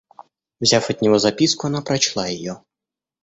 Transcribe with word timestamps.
Взяв 0.59 0.89
от 0.89 1.01
него 1.03 1.19
записку, 1.19 1.67
она 1.67 1.83
прочла 1.83 2.25
ее. 2.25 2.63